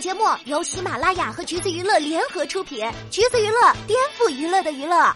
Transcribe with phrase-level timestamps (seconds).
[0.00, 5.12] 节目由喜马拉雅和橘子娱乐联合出品，橘子娱乐颠覆娱乐的娱乐。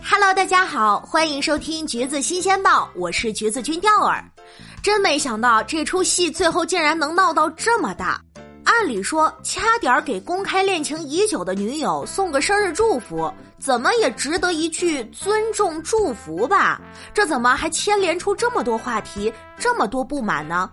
[0.00, 4.24] Hello，大家好，欢迎收听橘子新鲜报，我是橘子君钓儿。
[4.80, 8.20] 真没想到这出戏最后竟然能闹到这么大。
[8.64, 16.80] 按理说，掐点儿给公开恋情已久的女友送个生日祝福，怎么也值得一句尊重祝福吧？
[17.12, 20.70] 这怎么还牵连出这么多话题，这么多不满呢？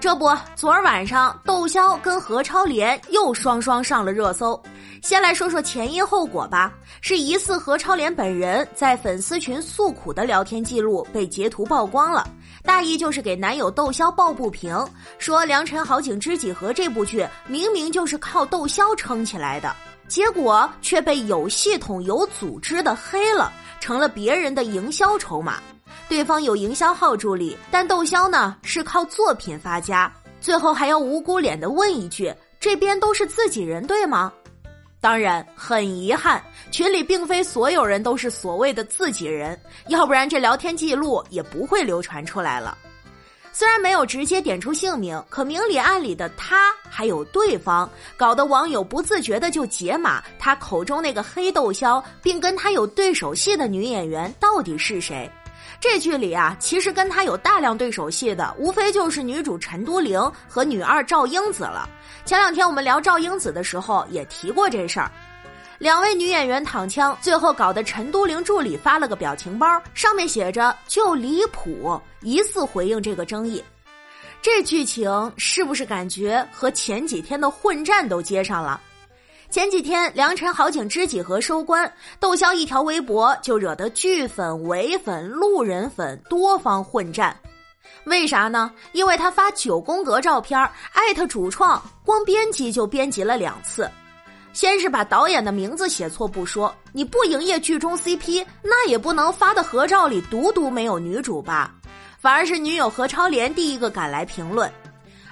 [0.00, 4.60] 这不，昨儿晚上窦骁跟何超莲又双双上了热搜。
[5.02, 12.26] 先来说说前因后果吧，是疑似何超莲本人在粉丝群诉苦的聊天记录被截图曝光了，
[12.62, 14.74] 大意就是给男友窦骁抱不平，
[15.18, 19.70] 说《良辰好景知几何》这部剧明明就是靠窦骁撑起来的，
[20.08, 25.58] 结果却被有系统、有组织的黑了，成了别人的营销筹码。
[26.08, 34.32] 对方有营销号助理，但窦骁呢是靠作品发家，最后还要无辜脸的问一句：“这边都是自己人，对吗？”
[35.00, 42.76] 当然，很遗憾，群里并非所有人都是所谓的自己人，要不然这聊天记录也不会流传出来了。
[43.52, 55.28] 虽然没有直接点出姓名，可明里暗里的他还有对方，搞得网友不自觉的就解码他口中那个黑窦骁，并跟他有对手戏的女演员到底是谁。
[55.80, 61.88] 这剧里啊，其实跟他有大量对手戏的，无非就是女主陈都灵和女二赵英子了。
[62.26, 65.10] 前两天我们聊赵英子的时候也提过这事儿，
[65.78, 73.64] 两位女演员躺枪，最后搞得陈都灵助理发了个表情包，上面写着“就离谱”，疑似回应这个争议。
[74.42, 78.78] 这剧情是不是感觉和前几天的混战都接上了？
[79.50, 87.36] 前几天《良辰好景知几何》收官，窦骁一条微博就惹得剧粉、伪粉、路人粉多方混战。
[88.04, 88.70] 为啥呢？
[88.92, 90.56] 因为他发九宫格照片，
[90.92, 93.90] 艾特主创，光编辑就编辑了两次。
[94.52, 101.74] 先是把导演的名字写错不说，你不营业剧中 CP，那也不能发的合照里独独没有女主吧？
[102.20, 104.70] 反而是女友何超莲第一个赶来评论。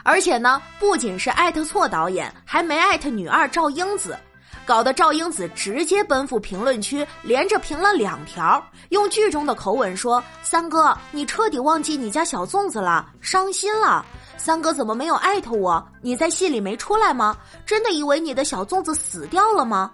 [0.08, 4.16] 而且呢，不仅是艾特错导演，还没艾特女二赵英子，
[4.64, 14.02] 搞得赵英子直接奔赴评论区，连着评了两条，用剧中的口吻说：“三哥，你彻底忘记你家小粽子了，伤心了。
[14.38, 15.86] 三哥怎么没有艾特我？
[16.00, 17.36] 你在戏里没出来吗？
[17.66, 19.90] 真的以为你的小粽子死掉了吗？”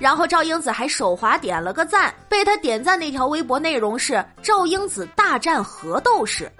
[0.00, 6.50] 然后赵英子还手滑点了个赞，被他点赞那条微博内容是赵英子大战核斗士。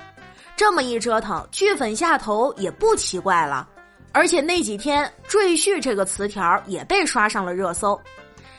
[0.56, 3.68] 这么一折腾，剧粉下头也不奇怪了。
[4.12, 7.98] 而且那几天“赘婿”这个词条也被刷上了热搜。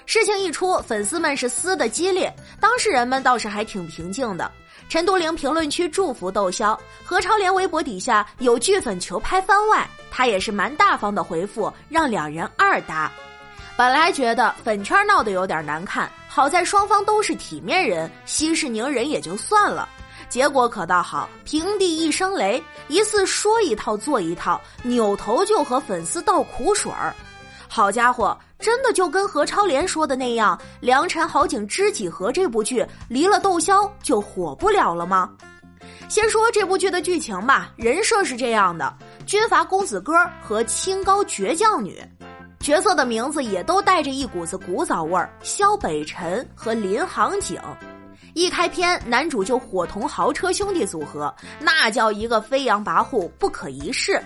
[0.05, 4.51] 事情一出，粉丝们是撕的激烈，当事人们倒是还挺平静的。
[4.89, 13.09] 陈都灵评论区祝福窦骁，何超莲微博底下有剧粉求拍番外，他也是蛮大方的回复，让两人二搭。
[13.77, 19.87] 本来觉得粉圈闹得有点难看，好在双方都是体面人，息事宁人也就算了。
[20.33, 27.13] 结果可倒好，平地一声雷，疑似说一套做一套，扭头就和粉丝倒苦水儿。
[27.67, 35.29] 好家伙，真的就跟何超莲说的那样，《良辰好景知几何》这部剧离了窦骁就火不了了吗？
[36.09, 38.91] 先说这部剧的剧情吧，人设是这样的：
[39.27, 42.01] 军阀公子哥和清高倔强女，
[42.63, 47.59] 角色的名字也都带着一股子古早味儿，萧北辰和林航景。
[48.35, 54.17] 一开篇，男主就伙同豪车兄弟组合，那叫一个飞扬跋扈、不可一世。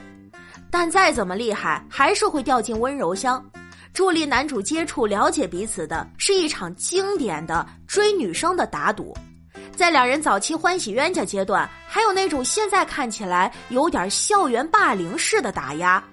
[0.69, 3.43] 但再怎么厉害，还是会掉进温柔乡。
[3.91, 9.17] 助力男主接触、了解彼此的是一场经典的追女生的打赌。
[9.75, 16.03] 在两人早期欢喜冤家阶段，还有那种现在看起来有点校园霸凌式的打压。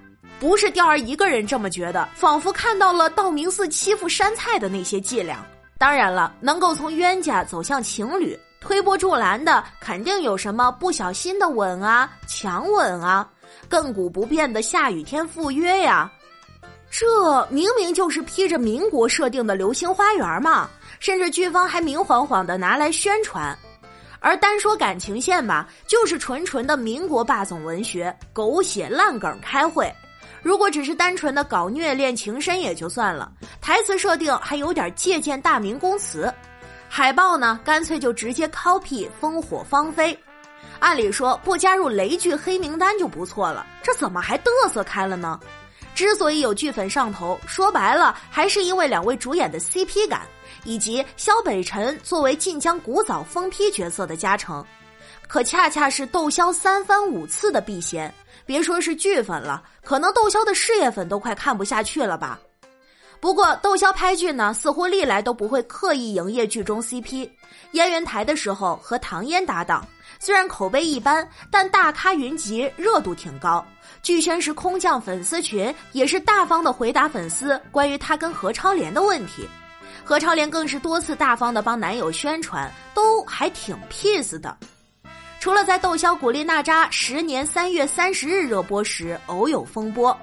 [0.45, 5.43] 不是钓儿一个人这么觉得，仿佛看到了道明寺欺负山菜的那些伎俩。
[5.79, 13.27] 当然了，能够从冤家走向情侣，推波助澜的肯定有什么不小心的吻啊、强吻啊、
[13.67, 16.11] 亘古不变的下雨天赴约呀。
[16.91, 20.69] 这明明就是披着民国设定的《流星花园》嘛，
[20.99, 23.57] 甚至剧方还明晃晃的拿来宣传。
[24.19, 29.91] 而单说感情线吧，就是纯纯的民国霸总文学，狗血烂梗开会。
[30.45, 36.31] 如果只是单纯的搞虐恋情深也就算了，台词设定还有点借鉴大明宫词，
[36.87, 40.15] 海报呢干脆就直接 copy 烽火芳菲，
[40.77, 45.39] 按理说不加入雷剧黑名单就不错了，这怎么还嘚瑟开了呢？
[45.95, 50.21] 之所以有剧粉上头，说白了还是因为两位主演的 CP 感，
[50.63, 54.63] 以及萧北辰作为晋江古早疯批角色的加成，
[55.27, 58.13] 可恰恰是窦骁三番五次的避嫌。
[58.45, 62.39] 别说是剧粉了，可能窦骁的事业粉都快看不下去了吧。
[63.19, 67.27] 不过窦骁拍剧呢，似乎历来都不会刻意营业剧中 CP。
[67.71, 69.83] 燕云台的时候和唐嫣搭档，
[70.19, 73.65] 虽然口碑一般，但大咖云集，热度挺高。
[74.03, 79.49] 剧宣时空降粉丝群也是大方的回答粉丝关于他跟何超莲的问题。
[80.03, 84.55] 何超莲更是多次大方的帮男友宣传，都还挺 peace 的。
[85.39, 90.17] 除了在窦骁古力娜扎十年三月三十日热播时偶有风波，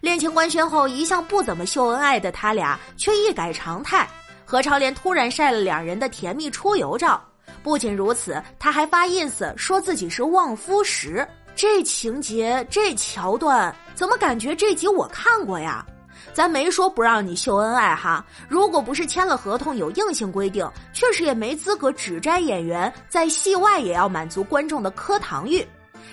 [0.00, 4.08] 恋情官宣后一向不怎么秀恩爱的他俩却一改常态。
[4.44, 7.22] 何超莲突然晒了两人的甜蜜出游照，
[7.62, 11.26] 不仅如此，他还发 ins 说自己是旺夫石。
[11.56, 15.84] 这情节这桥段怎么感觉这集我看过呀？
[16.32, 25.66] 咱没说不让你秀恩爱哈，如果不是签了合同有硬性规定，确实也没资格指摘演员在戏外也要满足观众的磕糖欲。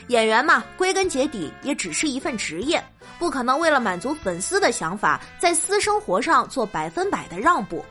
[0.08, 2.84] 演员嘛，归根结底也只是一份职业，
[3.20, 7.84] 不可能为了满足粉丝的想法，在私生活上做百分百的让步。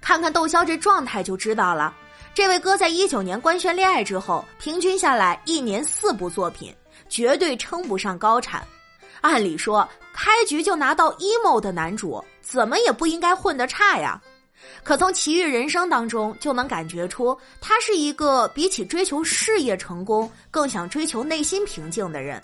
[0.00, 1.92] 看看窦骁这状态就知道了，
[2.32, 6.72] 这位哥在一九年官宣恋爱之后，平均下来一年四部作品，
[7.08, 8.64] 绝对称不上高产。
[9.20, 14.20] 按理说，开局就拿到 emo 的男主，怎么也不应该混得差呀。
[14.82, 22.42] 可从《奇遇人生》当中就能感觉出，他是一个比起追求事业成功，更想追求内心平静的人。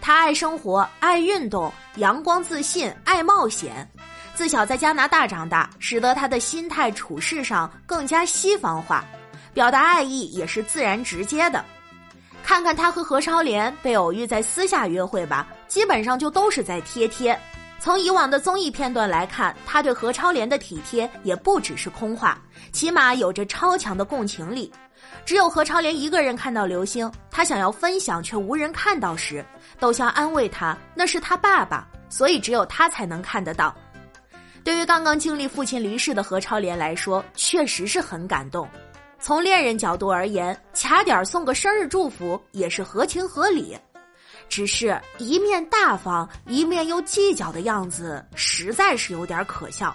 [0.00, 3.88] 他爱生活，爱运动，阳光自信，爱冒险。
[4.34, 9.04] 自小在加拿大长大，使得他的心态处事上更加西方化，
[9.52, 11.64] 表达爱意也是自然直接的。
[12.44, 17.38] 看看他和何超莲被偶遇在私下约会吧，基本上就都是在贴贴。
[17.78, 22.36] 从以往的综艺片段来看，他对何超莲的体贴也不只是空话，
[22.72, 24.72] 起码有着超强的共情力。
[25.24, 29.44] 只有何超莲一个人看到流星，他想要分享却无人看到时，
[29.78, 33.72] 窦骁安慰他那是他爸爸，所以只有他才能看得到。
[34.64, 38.68] 对于刚刚经历父亲离世的何超莲来说，确实是很感动。
[39.20, 43.78] 从恋人角度而言，卡点送个生日祝福也是合情合理，
[44.48, 49.94] 只是一面大方，一面又计较的样子，实在是有点可笑。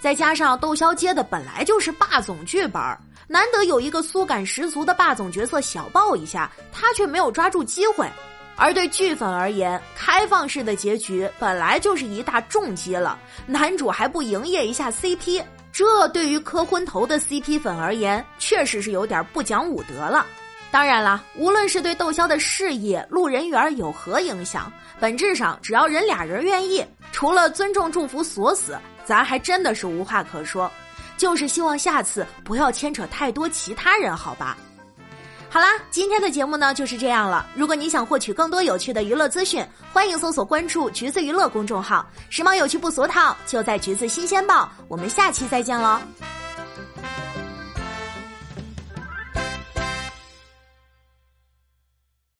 [0.00, 2.82] 再加上窦骁接的本来就是霸总剧本，
[3.28, 8.08] 难得有一个苏感十足的霸总角色小爆一下，他却没有抓住机会。
[8.56, 15.42] 而对剧粉而言，开放式的结局本来就是一大重击了，男主还不营业一下 CP。
[15.72, 20.26] 这对于磕昏头的 CP 粉而言，确实是有点不讲武德了。
[20.72, 30.68] 当然了，无论是对窦骁的事业、路人缘有何影响，本质上只要人俩人愿意，除了尊重祝福锁死，咱还真的是无话可说。
[31.18, 34.56] 就是希望下次不要牵扯太多其他人，好吧？
[35.50, 37.46] 好啦，今天的节目呢就是这样了。
[37.54, 44.68] 如果你想获取更多有趣的娱乐资讯，欢迎搜索关注“橘子娱乐”公众号，时髦有趣不俗套，就在“橘子新鲜报”。
[44.88, 46.00] 我们下期再见喽！